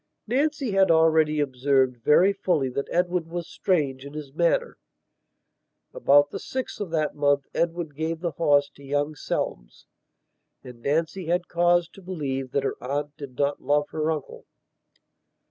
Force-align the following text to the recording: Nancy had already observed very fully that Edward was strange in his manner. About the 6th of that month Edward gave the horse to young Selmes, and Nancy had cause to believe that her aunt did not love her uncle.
Nancy 0.25 0.71
had 0.71 0.89
already 0.89 1.39
observed 1.39 2.03
very 2.03 2.33
fully 2.33 2.69
that 2.69 2.87
Edward 2.89 3.27
was 3.27 3.47
strange 3.47 4.03
in 4.03 4.13
his 4.13 4.33
manner. 4.33 4.79
About 5.93 6.31
the 6.31 6.39
6th 6.39 6.79
of 6.79 6.89
that 6.89 7.13
month 7.13 7.45
Edward 7.53 7.95
gave 7.95 8.19
the 8.19 8.31
horse 8.31 8.67
to 8.71 8.83
young 8.83 9.13
Selmes, 9.13 9.85
and 10.63 10.81
Nancy 10.81 11.27
had 11.27 11.47
cause 11.47 11.87
to 11.89 12.01
believe 12.01 12.49
that 12.49 12.63
her 12.63 12.77
aunt 12.81 13.15
did 13.15 13.37
not 13.37 13.61
love 13.61 13.89
her 13.91 14.09
uncle. 14.09 14.47